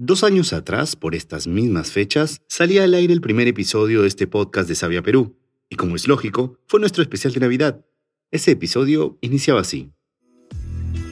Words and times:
Dos 0.00 0.22
años 0.22 0.52
atrás, 0.52 0.94
por 0.94 1.16
estas 1.16 1.48
mismas 1.48 1.90
fechas, 1.90 2.40
salía 2.46 2.84
al 2.84 2.94
aire 2.94 3.12
el 3.12 3.20
primer 3.20 3.48
episodio 3.48 4.02
de 4.02 4.06
este 4.06 4.28
podcast 4.28 4.68
de 4.68 4.76
Sabia 4.76 5.02
Perú, 5.02 5.34
y 5.68 5.74
como 5.74 5.96
es 5.96 6.06
lógico, 6.06 6.56
fue 6.68 6.78
nuestro 6.78 7.02
especial 7.02 7.32
de 7.32 7.40
Navidad. 7.40 7.84
Ese 8.30 8.52
episodio 8.52 9.18
iniciaba 9.22 9.62
así. 9.62 9.90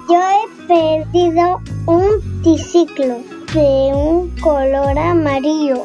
Yo 0.08 0.14
he 0.14 0.68
perdido 0.68 1.60
un 1.86 2.42
triciclo 2.44 3.24
de 3.52 3.92
un 3.92 4.30
color 4.38 4.96
amarillo. 4.96 5.82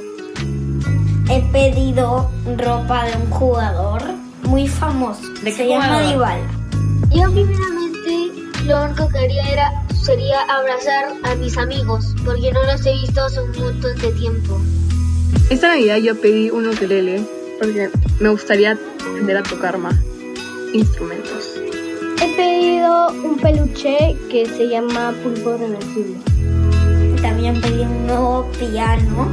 He 1.27 1.41
pedido 1.52 2.29
ropa 2.55 3.05
de 3.05 3.18
un 3.18 3.31
jugador 3.31 4.04
muy 4.43 4.68
famoso. 4.68 5.27
¿De 5.43 5.52
Se 5.52 5.68
llama? 5.68 6.04
Dybala. 6.04 6.47
Yo 7.09 7.31
primeramente 7.31 8.29
lo 8.68 8.86
único 8.86 9.07
que 9.07 9.18
quería 9.21 9.49
era 9.52 9.88
sería 10.02 10.41
abrazar 10.41 11.13
a 11.23 11.36
mis 11.36 11.57
amigos 11.57 12.15
porque 12.25 12.52
no 12.52 12.63
los 12.63 12.86
he 12.86 12.93
visto 12.93 13.21
hace 13.21 13.41
un 13.41 13.52
montón 13.52 13.97
de 13.97 14.11
tiempo. 14.11 14.59
Esta 15.49 15.70
Navidad 15.70 15.98
yo 15.98 16.20
pedí 16.20 16.49
un 16.49 16.67
ukelele 16.67 17.21
porque 17.59 17.89
me 18.20 18.29
gustaría 18.29 18.77
aprender 18.99 19.38
a 19.38 19.43
tocar 19.43 19.77
más 19.77 19.95
instrumentos. 20.73 21.55
He 22.21 22.35
pedido 22.35 23.12
un 23.23 23.38
peluche 23.38 24.16
que 24.29 24.45
se 24.45 24.67
llama 24.67 25.13
pulpo 25.23 25.57
reversible. 25.57 26.18
También 27.21 27.59
pedí 27.62 27.81
un 27.81 28.07
nuevo 28.07 28.49
piano. 28.57 29.31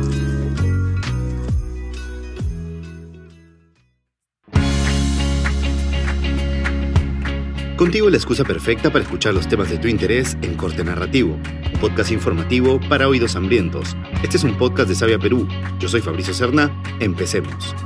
Contigo 7.78 8.10
la 8.10 8.16
excusa 8.16 8.42
perfecta 8.42 8.91
para 8.91 9.05
escuchar 9.05 9.34
los 9.34 9.46
temas 9.46 9.70
de 9.70 9.78
tu 9.78 9.87
interés 9.87 10.37
en 10.42 10.56
Corte 10.56 10.82
Narrativo, 10.82 11.34
un 11.73 11.80
podcast 11.80 12.10
informativo 12.10 12.80
para 12.88 13.06
oídos 13.06 13.37
hambrientos. 13.37 13.96
Este 14.20 14.37
es 14.37 14.42
un 14.42 14.59
podcast 14.59 14.88
de 14.88 14.96
Sabia 14.96 15.16
Perú. 15.20 15.46
Yo 15.78 15.88
soy 15.88 16.01
Fabricio 16.01 16.34
Cerna. 16.34 16.73
Empecemos. 16.98 17.76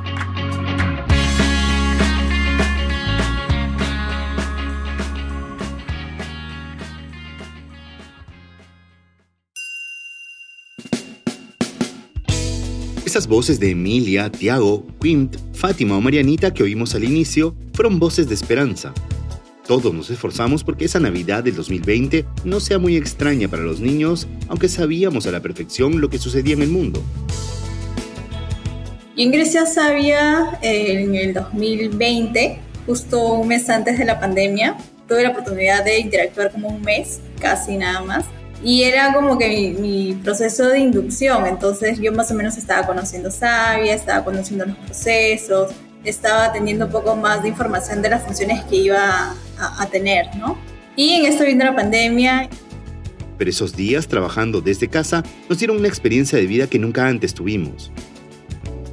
Esas 13.04 13.27
voces 13.27 13.60
de 13.60 13.72
Emilia, 13.72 14.32
Tiago, 14.32 14.86
Quint, 15.02 15.36
Fátima 15.52 15.98
o 15.98 16.00
Marianita 16.00 16.54
que 16.54 16.62
oímos 16.62 16.94
al 16.94 17.04
inicio 17.04 17.54
fueron 17.74 17.98
voces 17.98 18.27
de 18.27 18.34
esperanza. 18.34 18.94
Todos 19.66 19.94
nos 19.94 20.10
esforzamos 20.10 20.64
porque 20.64 20.86
esa 20.86 20.98
Navidad 20.98 21.44
del 21.44 21.55
2020 21.55 22.27
no 22.44 22.58
sea 22.58 22.80
muy 22.80 22.96
extraña 22.96 23.46
para 23.46 23.62
los 23.62 23.78
niños, 23.78 24.27
aunque 24.48 24.68
sabíamos 24.68 25.28
a 25.28 25.30
la 25.30 25.41
perfección 25.41 26.00
lo 26.00 26.10
que 26.10 26.18
sucedía 26.18 26.55
en 26.55 26.62
el 26.62 26.68
mundo. 26.68 27.00
Yo 29.16 29.22
ingresé 29.22 29.60
a 29.60 29.66
Sabia 29.66 30.58
en 30.62 31.14
el 31.14 31.33
2020, 31.33 32.58
justo 32.86 33.34
un 33.34 33.48
mes 33.48 33.70
antes 33.70 33.98
de 33.98 34.05
la 34.05 34.18
pandemia. 34.18 34.77
Tuve 35.06 35.22
la 35.22 35.30
oportunidad 35.30 35.84
de 35.84 36.00
interactuar 36.00 36.50
como 36.50 36.68
un 36.68 36.83
mes, 36.83 37.20
casi 37.40 37.77
nada 37.77 38.02
más. 38.02 38.24
Y 38.64 38.83
era 38.83 39.14
como 39.14 39.38
que 39.38 39.48
mi, 39.48 39.70
mi 39.70 40.14
proceso 40.14 40.66
de 40.68 40.80
inducción, 40.80 41.46
entonces 41.46 42.00
yo 42.00 42.12
más 42.12 42.30
o 42.33 42.34
menos 42.34 42.56
estaba 42.56 42.86
conociendo 42.86 43.30
Sabia, 43.30 43.94
estaba 43.94 44.24
conociendo 44.24 44.64
los 44.64 44.77
procesos, 44.77 45.72
estaba 46.05 46.52
teniendo 46.52 46.86
un 46.86 46.92
poco 46.92 47.14
más 47.14 47.42
de 47.42 47.48
información 47.48 48.02
de 48.02 48.10
las 48.10 48.22
funciones 48.22 48.64
que 48.64 48.77
iba 48.77 49.34
a, 49.62 49.82
a 49.82 49.86
tener, 49.86 50.34
¿no? 50.36 50.58
Y 50.96 51.12
en 51.14 51.27
esto 51.27 51.44
vino 51.44 51.64
la 51.64 51.74
pandemia 51.74 52.48
Pero 53.38 53.50
esos 53.50 53.74
días 53.74 54.06
trabajando 54.08 54.60
desde 54.60 54.88
casa 54.88 55.22
nos 55.48 55.58
dieron 55.58 55.78
una 55.78 55.88
experiencia 55.88 56.38
de 56.38 56.46
vida 56.46 56.66
que 56.66 56.78
nunca 56.78 57.06
antes 57.08 57.32
tuvimos. 57.34 57.90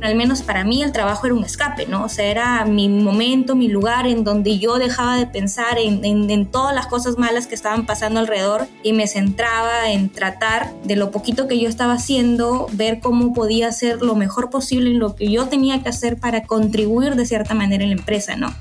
al 0.02 0.16
menos 0.16 0.42
para 0.44 0.64
mí 0.64 0.81
el 0.81 0.94
trabajo 0.94 1.25
era 1.28 1.36
un 1.36 1.44
escape, 1.44 1.86
¿no? 1.88 2.06
O 2.06 2.09
sea, 2.09 2.25
era 2.31 2.64
mi 2.64 2.88
momento, 2.88 3.53
mi 3.58 3.67
lugar 3.67 4.08
en 4.08 4.23
donde 4.23 4.58
yo 4.58 4.78
dejaba 4.80 5.18
de 5.18 5.28
pensar 5.28 5.78
en, 5.78 6.06
en- 6.06 6.30
en 6.30 6.46
todas 6.46 6.74
las 6.74 6.88
cosas 6.88 7.18
malas 7.18 7.47
que 7.47 7.56
estaban 7.56 7.86
pasando 7.86 8.22
alrededor 8.22 8.66
y 8.81 8.94
me 8.94 9.07
centraba 9.07 9.91
en 9.91 10.07
tratar 10.09 10.72
de 10.86 10.96
lo 10.96 11.12
poquito 11.12 11.50
que 11.50 11.59
yo 11.59 11.68
estaba 11.68 11.96
haciendo, 11.96 12.68
ver 12.72 13.01
cómo 13.01 13.34
podía 13.34 13.68
hacer 13.68 14.01
lo 14.01 14.16
mejor 14.16 14.50
posible 14.50 14.90
en 14.91 15.00
lo 15.00 15.16
que 15.18 15.30
yo 15.30 15.47
tenía 15.50 15.84
que 15.84 15.90
hacer 15.90 16.16
para 16.16 16.44
contribuir 16.44 17.16
de 17.18 17.25
cierta 17.25 17.53
manera 17.53 17.84
en 17.84 17.90
la 17.90 17.97
empresa, 17.97 18.38
¿no? 18.38 18.53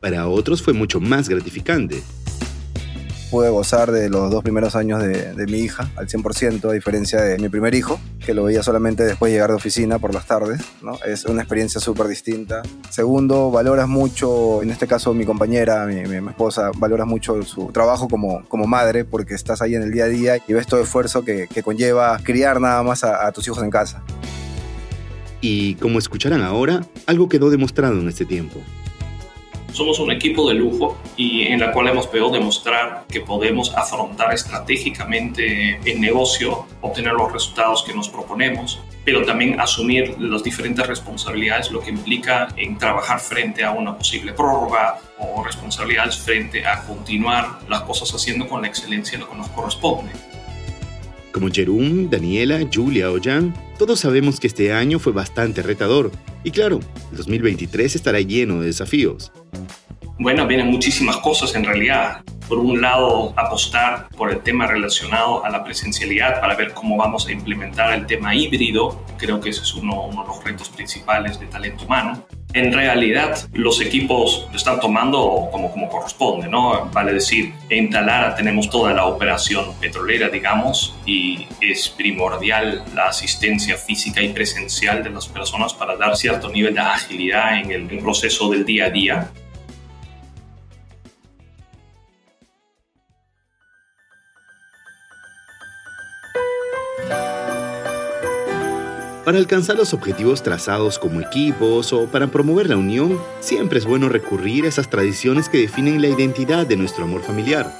Para 0.00 0.28
otros 0.28 0.62
fue 0.62 0.72
mucho 0.74 1.00
más 1.00 1.28
gratificante. 1.28 2.02
pude 3.30 3.50
gozar 3.50 3.90
de 3.92 4.08
los 4.08 4.30
dos 4.30 4.42
primeros 4.42 4.74
años 4.74 5.02
de, 5.02 5.34
de 5.34 5.46
mi 5.46 5.58
hija 5.58 5.90
al 5.96 6.06
100%, 6.08 6.70
a 6.70 6.72
diferencia 6.72 7.20
de 7.20 7.36
mi 7.38 7.48
primer 7.50 7.74
hijo, 7.74 8.00
que 8.24 8.32
lo 8.32 8.44
veía 8.44 8.62
solamente 8.62 9.04
después 9.04 9.28
de 9.30 9.34
llegar 9.36 9.50
de 9.50 9.56
oficina 9.56 9.98
por 9.98 10.14
las 10.14 10.24
tardes. 10.26 10.62
¿no? 10.82 10.98
Es 11.04 11.24
una 11.26 11.42
experiencia 11.42 11.78
súper 11.80 12.06
distinta. 12.06 12.62
Segundo, 12.90 13.50
valoras 13.50 13.86
mucho, 13.88 14.62
en 14.62 14.70
este 14.70 14.86
caso 14.86 15.12
mi 15.14 15.26
compañera, 15.26 15.84
mi, 15.84 15.96
mi- 15.96 16.20
mi 16.22 16.28
esposa, 16.30 16.70
valoras 16.78 17.06
mucho 17.06 17.42
su 17.42 17.66
trabajo 17.72 18.08
como, 18.08 18.44
como 18.48 18.66
madre, 18.66 19.04
porque 19.04 19.34
estás 19.34 19.60
ahí 19.60 19.74
en 19.74 19.82
el 19.82 19.90
día 19.90 20.04
a 20.04 20.08
día 20.08 20.38
y 20.46 20.52
ves 20.54 20.66
todo 20.66 20.80
el 20.80 20.86
esfuerzo 20.86 21.22
que, 21.24 21.48
que 21.52 21.62
conlleva 21.62 22.18
criar 22.22 22.60
nada 22.62 22.82
más 22.84 23.02
a, 23.04 23.26
a 23.26 23.32
tus 23.32 23.46
hijos 23.48 23.62
en 23.62 23.70
casa. 23.70 24.02
Y 25.40 25.74
como 25.74 25.98
escucharán 25.98 26.40
ahora, 26.42 26.80
algo 27.06 27.28
quedó 27.28 27.50
demostrado 27.50 28.00
en 28.00 28.08
este 28.08 28.24
tiempo. 28.24 28.60
Somos 29.78 30.00
un 30.00 30.10
equipo 30.10 30.48
de 30.48 30.56
lujo 30.56 30.98
y 31.16 31.42
en 31.42 31.60
la 31.60 31.70
cual 31.70 31.86
hemos 31.86 32.08
podido 32.08 32.30
demostrar 32.30 33.04
que 33.08 33.20
podemos 33.20 33.72
afrontar 33.76 34.34
estratégicamente 34.34 35.78
el 35.84 36.00
negocio, 36.00 36.66
obtener 36.80 37.12
los 37.12 37.30
resultados 37.32 37.84
que 37.84 37.94
nos 37.94 38.08
proponemos, 38.08 38.80
pero 39.04 39.24
también 39.24 39.60
asumir 39.60 40.16
las 40.18 40.42
diferentes 40.42 40.84
responsabilidades, 40.84 41.70
lo 41.70 41.78
que 41.78 41.90
implica 41.90 42.48
en 42.56 42.76
trabajar 42.76 43.20
frente 43.20 43.62
a 43.62 43.70
una 43.70 43.96
posible 43.96 44.32
prórroga 44.32 44.98
o 45.20 45.44
responsabilidades 45.44 46.18
frente 46.18 46.66
a 46.66 46.82
continuar 46.82 47.60
las 47.68 47.82
cosas 47.82 48.12
haciendo 48.12 48.48
con 48.48 48.62
la 48.62 48.66
excelencia 48.66 49.16
lo 49.16 49.30
que 49.30 49.36
nos 49.36 49.48
corresponde. 49.50 50.10
Como 51.30 51.50
Jerum, 51.52 52.10
Daniela, 52.10 52.58
Julia 52.74 53.12
o 53.12 53.22
Jan, 53.22 53.54
todos 53.78 54.00
sabemos 54.00 54.40
que 54.40 54.48
este 54.48 54.72
año 54.72 54.98
fue 54.98 55.12
bastante 55.12 55.62
retador. 55.62 56.10
Y 56.42 56.50
claro, 56.50 56.80
el 57.12 57.16
2023 57.16 57.94
estará 57.94 58.20
lleno 58.20 58.60
de 58.60 58.66
desafíos. 58.66 59.30
Bueno, 60.18 60.46
vienen 60.46 60.66
muchísimas 60.68 61.18
cosas 61.18 61.54
en 61.54 61.64
realidad. 61.64 62.22
Por 62.48 62.58
un 62.58 62.80
lado, 62.80 63.34
apostar 63.36 64.08
por 64.16 64.30
el 64.30 64.40
tema 64.40 64.66
relacionado 64.66 65.44
a 65.44 65.50
la 65.50 65.62
presencialidad 65.62 66.40
para 66.40 66.54
ver 66.54 66.72
cómo 66.72 66.96
vamos 66.96 67.26
a 67.28 67.32
implementar 67.32 67.92
el 67.92 68.06
tema 68.06 68.34
híbrido. 68.34 69.04
Creo 69.18 69.38
que 69.38 69.50
ese 69.50 69.62
es 69.62 69.74
uno, 69.74 70.06
uno 70.06 70.22
de 70.22 70.28
los 70.28 70.42
retos 70.42 70.70
principales 70.70 71.38
de 71.38 71.46
talento 71.46 71.84
humano. 71.84 72.26
En 72.54 72.72
realidad, 72.72 73.38
los 73.52 73.82
equipos 73.82 74.46
lo 74.50 74.56
están 74.56 74.80
tomando 74.80 75.50
como, 75.52 75.70
como 75.70 75.90
corresponde, 75.90 76.48
¿no? 76.48 76.86
Vale 76.90 77.12
decir, 77.12 77.52
en 77.68 77.90
Talara 77.90 78.34
tenemos 78.34 78.70
toda 78.70 78.94
la 78.94 79.04
operación 79.04 79.74
petrolera, 79.78 80.30
digamos, 80.30 80.96
y 81.04 81.46
es 81.60 81.90
primordial 81.90 82.82
la 82.94 83.08
asistencia 83.08 83.76
física 83.76 84.22
y 84.22 84.30
presencial 84.30 85.04
de 85.04 85.10
las 85.10 85.28
personas 85.28 85.74
para 85.74 85.96
dar 85.96 86.16
cierto 86.16 86.48
nivel 86.48 86.72
de 86.72 86.80
agilidad 86.80 87.58
en 87.58 87.70
el 87.70 87.98
proceso 87.98 88.48
del 88.48 88.64
día 88.64 88.86
a 88.86 88.90
día. 88.90 89.30
Para 99.28 99.36
alcanzar 99.40 99.76
los 99.76 99.92
objetivos 99.92 100.42
trazados 100.42 100.98
como 100.98 101.20
equipos 101.20 101.92
o 101.92 102.06
para 102.06 102.28
promover 102.28 102.66
la 102.70 102.78
unión, 102.78 103.18
siempre 103.40 103.78
es 103.78 103.84
bueno 103.84 104.08
recurrir 104.08 104.64
a 104.64 104.68
esas 104.68 104.88
tradiciones 104.88 105.50
que 105.50 105.58
definen 105.58 106.00
la 106.00 106.08
identidad 106.08 106.66
de 106.66 106.78
nuestro 106.78 107.04
amor 107.04 107.20
familiar. 107.20 107.70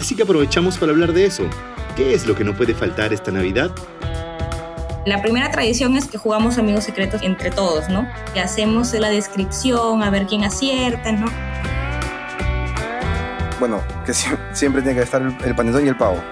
Así 0.00 0.14
que 0.14 0.22
aprovechamos 0.22 0.78
para 0.78 0.92
hablar 0.92 1.12
de 1.12 1.26
eso. 1.26 1.42
¿Qué 1.96 2.14
es 2.14 2.28
lo 2.28 2.36
que 2.36 2.44
no 2.44 2.54
puede 2.56 2.74
faltar 2.74 3.12
esta 3.12 3.32
Navidad? 3.32 3.72
La 5.04 5.20
primera 5.20 5.50
tradición 5.50 5.96
es 5.96 6.06
que 6.06 6.16
jugamos 6.16 6.58
amigos 6.58 6.84
secretos 6.84 7.20
entre 7.22 7.50
todos, 7.50 7.88
¿no? 7.88 8.08
Y 8.36 8.38
hacemos 8.38 8.92
la 8.94 9.10
descripción, 9.10 10.04
a 10.04 10.10
ver 10.10 10.26
quién 10.26 10.44
acierta, 10.44 11.10
¿no? 11.10 11.26
Bueno, 13.58 13.80
que 14.06 14.12
sie- 14.12 14.38
siempre 14.52 14.80
tiene 14.80 14.98
que 14.98 15.02
estar 15.02 15.20
el, 15.22 15.34
el 15.44 15.56
panetón 15.56 15.84
y 15.84 15.88
el 15.88 15.96
pavo. 15.96 16.22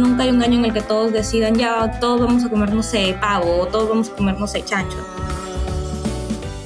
Nunca 0.00 0.22
hay 0.24 0.30
un 0.30 0.42
año 0.42 0.58
en 0.58 0.64
el 0.66 0.72
que 0.72 0.80
todos 0.82 1.12
decidan, 1.12 1.54
ya, 1.54 1.98
todos 2.00 2.20
vamos 2.20 2.44
a 2.44 2.48
comer, 2.48 2.72
no 2.72 2.82
sé, 2.82 3.16
pavo, 3.20 3.60
o 3.60 3.66
todos 3.66 3.88
vamos 3.88 4.10
a 4.10 4.12
comer, 4.16 4.38
no 4.38 4.46
sé, 4.46 4.64
chancho. 4.64 4.96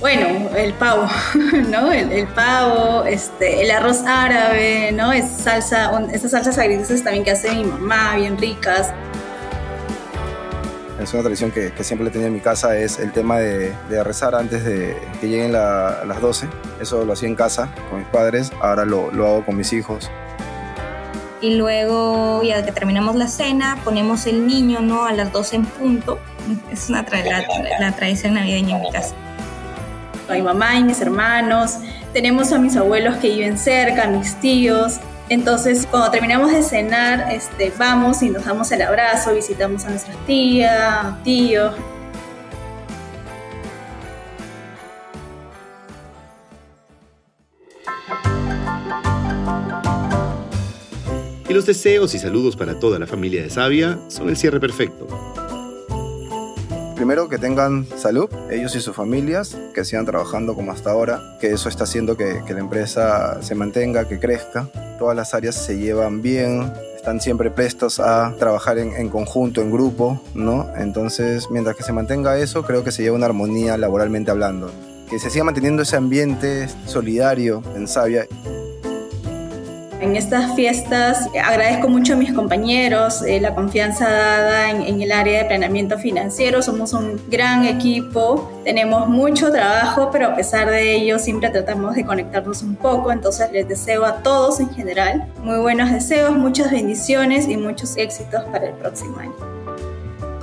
Bueno, 0.00 0.54
el 0.54 0.74
pavo, 0.74 1.06
¿no? 1.70 1.90
El, 1.90 2.12
el 2.12 2.26
pavo, 2.28 3.04
este, 3.04 3.62
el 3.62 3.70
arroz 3.70 4.02
árabe, 4.06 4.92
¿no? 4.92 5.12
Es 5.12 5.24
salsa, 5.30 5.90
esas 6.12 6.30
salsas 6.32 6.58
agridulces 6.58 7.02
también 7.02 7.24
que 7.24 7.30
hace 7.30 7.50
mi 7.54 7.64
mamá, 7.64 8.14
bien 8.16 8.36
ricas. 8.36 8.92
Es 11.00 11.12
una 11.12 11.22
tradición 11.22 11.50
que, 11.50 11.72
que 11.72 11.82
siempre 11.84 12.04
le 12.04 12.10
tenía 12.10 12.28
en 12.28 12.34
mi 12.34 12.40
casa, 12.40 12.76
es 12.76 12.98
el 12.98 13.12
tema 13.12 13.38
de, 13.38 13.72
de 13.90 14.04
rezar 14.04 14.34
antes 14.34 14.64
de 14.64 14.96
que 15.20 15.28
lleguen 15.28 15.52
la- 15.52 16.04
las 16.06 16.20
12. 16.20 16.48
Eso 16.80 17.04
lo 17.04 17.12
hacía 17.14 17.28
en 17.28 17.34
casa 17.34 17.68
con 17.90 17.98
mis 18.00 18.08
padres, 18.08 18.52
ahora 18.60 18.84
lo, 18.84 19.10
lo 19.10 19.26
hago 19.26 19.44
con 19.46 19.56
mis 19.56 19.72
hijos. 19.72 20.10
Y 21.44 21.56
luego 21.56 22.42
ya 22.42 22.64
que 22.64 22.72
terminamos 22.72 23.16
la 23.16 23.28
cena 23.28 23.78
ponemos 23.84 24.26
el 24.26 24.46
niño 24.46 24.80
no 24.80 25.04
a 25.04 25.12
las 25.12 25.30
12 25.30 25.56
en 25.56 25.66
punto. 25.66 26.18
Es 26.72 26.88
una 26.88 27.04
la, 27.80 27.92
tradición 27.92 28.34
navideña 28.34 28.76
en 28.76 28.82
mi 28.82 28.90
casa. 28.90 29.14
Mi 30.30 30.40
mamá 30.40 30.76
y 30.76 30.84
mis 30.84 31.02
hermanos. 31.02 31.76
Tenemos 32.14 32.50
a 32.52 32.58
mis 32.58 32.76
abuelos 32.76 33.16
que 33.18 33.28
viven 33.28 33.58
cerca 33.58 34.06
mis 34.06 34.36
tíos. 34.36 35.00
Entonces, 35.28 35.86
cuando 35.90 36.10
terminamos 36.10 36.50
de 36.50 36.62
cenar, 36.62 37.30
este, 37.30 37.72
vamos 37.76 38.22
y 38.22 38.30
nos 38.30 38.46
damos 38.46 38.72
el 38.72 38.80
abrazo, 38.80 39.34
visitamos 39.34 39.84
a 39.84 39.90
nuestras 39.90 40.16
tías, 40.26 41.22
tíos. 41.24 41.74
Los 51.54 51.66
deseos 51.66 52.12
y 52.16 52.18
saludos 52.18 52.56
para 52.56 52.80
toda 52.80 52.98
la 52.98 53.06
familia 53.06 53.40
de 53.40 53.48
Sabia 53.48 53.96
son 54.08 54.28
el 54.28 54.36
cierre 54.36 54.58
perfecto. 54.58 55.06
Primero 56.96 57.28
que 57.28 57.38
tengan 57.38 57.86
salud, 57.96 58.28
ellos 58.50 58.74
y 58.74 58.80
sus 58.80 58.96
familias, 58.96 59.56
que 59.72 59.84
sigan 59.84 60.04
trabajando 60.04 60.56
como 60.56 60.72
hasta 60.72 60.90
ahora, 60.90 61.22
que 61.40 61.52
eso 61.52 61.68
está 61.68 61.84
haciendo 61.84 62.16
que, 62.16 62.42
la 62.48 62.58
empresa 62.58 63.40
se 63.40 63.54
mantenga, 63.54 64.08
que 64.08 64.18
crezca. 64.18 64.68
Todas 64.98 65.14
las 65.14 65.32
áreas 65.32 65.54
se 65.54 65.78
llevan 65.78 66.22
bien, 66.22 66.72
están 66.96 67.20
siempre 67.20 67.52
prestos 67.52 68.00
a 68.00 68.34
trabajar 68.36 68.78
en, 68.78 68.92
en, 68.92 69.08
conjunto, 69.08 69.60
en 69.60 69.70
grupo, 69.70 70.20
¿no? 70.34 70.68
Entonces, 70.76 71.48
mientras 71.52 71.76
que 71.76 71.84
se 71.84 71.92
mantenga 71.92 72.36
eso, 72.36 72.64
creo 72.64 72.82
que 72.82 72.90
se 72.90 73.04
lleva 73.04 73.14
una 73.14 73.26
armonía 73.26 73.78
laboralmente 73.78 74.32
hablando. 74.32 74.72
Que 75.08 75.20
se 75.20 75.30
siga 75.30 75.44
manteniendo 75.44 75.82
ese 75.82 75.94
ambiente 75.94 76.66
solidario 76.86 77.62
en 77.76 77.86
Sabia 77.86 78.26
en 80.00 80.16
estas 80.16 80.54
fiestas 80.54 81.28
agradezco 81.42 81.88
mucho 81.88 82.14
a 82.14 82.16
mis 82.16 82.32
compañeros 82.32 83.22
eh, 83.22 83.40
la 83.40 83.54
confianza 83.54 84.10
dada 84.10 84.70
en, 84.70 85.00
el 85.00 85.12
área 85.12 85.42
de 85.42 85.44
planeamiento 85.46 85.98
financiero. 85.98 86.62
Somos 86.62 86.92
un 86.92 87.20
gran 87.28 87.64
equipo, 87.64 88.50
tenemos 88.64 89.08
mucho 89.08 89.50
trabajo, 89.50 90.10
pero 90.12 90.28
a 90.28 90.36
pesar 90.36 90.70
de 90.70 90.96
ello 90.96 91.18
siempre 91.18 91.50
tratamos 91.50 91.94
de 91.94 92.04
conectarnos 92.04 92.62
un 92.62 92.76
poco. 92.76 93.12
Entonces 93.12 93.50
les 93.52 93.68
deseo 93.68 94.04
a 94.04 94.22
todos 94.22 94.60
en 94.60 94.70
general 94.70 95.26
muy 95.42 95.58
buenos 95.58 95.90
deseos, 95.90 96.36
muchas 96.36 96.70
bendiciones 96.70 97.48
y 97.48 97.56
muchos 97.56 97.96
éxitos 97.96 98.42
para 98.44 98.66
el 98.66 98.74
próximo 98.74 99.18
año 99.18 99.53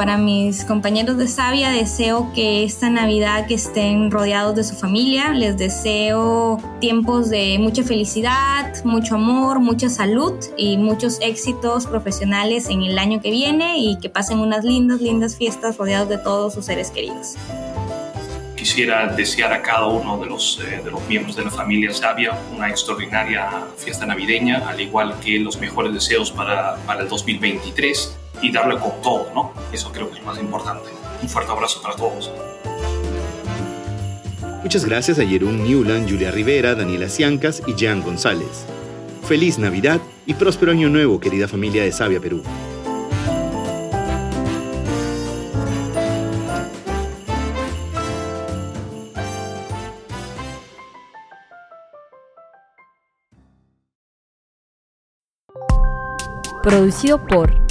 para 0.01 0.17
mis 0.17 0.65
compañeros 0.65 1.19
de 1.19 1.27
Sabia 1.27 1.69
deseo 1.69 2.31
que 2.33 2.63
esta 2.63 2.89
Navidad 2.89 3.45
que 3.45 3.53
estén 3.53 4.09
rodeados 4.09 4.55
de 4.55 4.63
su 4.63 4.75
familia, 4.75 5.29
les 5.29 5.57
deseo 5.57 6.57
tiempos 6.79 7.29
de 7.29 7.59
mucha 7.59 7.83
felicidad, 7.83 8.83
mucho 8.83 9.13
amor, 9.13 9.59
mucha 9.59 9.89
salud 9.89 10.33
y 10.57 10.77
muchos 10.77 11.19
éxitos 11.21 11.85
profesionales 11.85 12.67
en 12.69 12.81
el 12.81 12.97
año 12.97 13.21
que 13.21 13.29
viene 13.29 13.77
y 13.77 13.99
que 13.99 14.09
pasen 14.09 14.39
unas 14.39 14.65
lindas, 14.65 15.01
lindas 15.01 15.37
fiestas 15.37 15.77
rodeados 15.77 16.09
de 16.09 16.17
todos 16.17 16.55
sus 16.55 16.65
seres 16.65 16.89
queridos. 16.89 17.35
Quisiera 18.55 19.05
desear 19.05 19.53
a 19.53 19.61
cada 19.61 19.85
uno 19.85 20.17
de 20.17 20.25
los, 20.25 20.59
eh, 20.61 20.81
de 20.83 20.89
los 20.89 21.07
miembros 21.07 21.35
de 21.35 21.43
la 21.43 21.51
familia 21.51 21.93
Sabia 21.93 22.35
una 22.55 22.69
extraordinaria 22.69 23.67
fiesta 23.77 24.07
navideña, 24.07 24.67
al 24.67 24.81
igual 24.81 25.19
que 25.23 25.37
los 25.37 25.59
mejores 25.59 25.93
deseos 25.93 26.31
para, 26.31 26.77
para 26.87 27.03
el 27.03 27.07
2023 27.07 28.17
y 28.41 28.51
darle 28.51 28.79
con 28.79 29.01
todo, 29.01 29.27
¿no? 29.33 29.53
Eso 29.71 29.91
creo 29.91 30.09
que 30.09 30.19
es 30.19 30.25
más 30.25 30.37
importante. 30.39 30.89
Un 31.21 31.29
fuerte 31.29 31.51
abrazo 31.51 31.81
para 31.81 31.95
todos. 31.95 32.31
Muchas 34.63 34.85
gracias 34.85 35.19
a 35.19 35.25
Jerón 35.25 35.63
Newland, 35.63 36.09
Julia 36.09 36.31
Rivera, 36.31 36.75
Daniela 36.75 37.09
Ciancas 37.09 37.63
y 37.65 37.75
Jean 37.75 38.01
González. 38.01 38.65
Feliz 39.23 39.57
Navidad 39.57 39.99
y 40.25 40.33
próspero 40.35 40.71
año 40.71 40.89
nuevo, 40.89 41.19
querida 41.19 41.47
familia 41.47 41.83
de 41.83 41.91
Sabia 41.91 42.19
Perú. 42.19 42.43
Producido 56.61 57.25
por 57.25 57.70